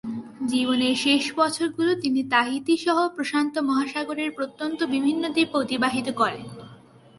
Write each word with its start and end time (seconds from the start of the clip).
জীবনের 0.47 0.95
শেষ 0.95 1.23
বছরগুলো 1.35 1.91
তিনি 1.95 2.21
তাহিতি 2.29 2.73
সহ 2.77 2.97
প্রশান্ত 3.07 3.55
মহাসাগরের 3.59 4.29
প্রত্যন্ত 4.31 4.79
বিভিন্ন 4.85 5.23
দ্বীপে 5.29 5.57
অতিবাহিত 5.57 6.07
করেন। 6.11 6.45